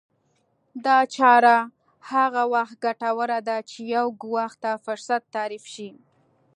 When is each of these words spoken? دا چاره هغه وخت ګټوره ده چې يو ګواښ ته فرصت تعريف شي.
دا 0.85 0.97
چاره 1.15 1.57
هغه 2.11 2.43
وخت 2.53 2.75
ګټوره 2.85 3.39
ده 3.47 3.57
چې 3.69 3.79
يو 3.95 4.05
ګواښ 4.21 4.51
ته 4.63 4.71
فرصت 4.85 5.21
تعريف 5.35 5.63
شي. 5.73 5.89